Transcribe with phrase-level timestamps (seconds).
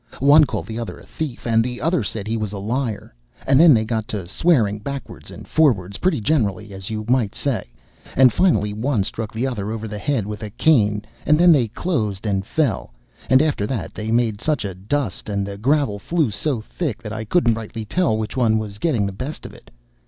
[0.19, 3.13] One called the other a thief, and the other said he was a liar,
[3.45, 7.71] and then they got to swearing backwards and forwards pretty generally, as you might say,
[8.15, 11.67] and finally one struck the other over the head with a cane, and then they
[11.67, 12.95] closed and fell,
[13.29, 17.13] and after that they made such a dust and the gravel flew so thick that
[17.13, 19.69] I couldn't rightly tell which was getting the best of it.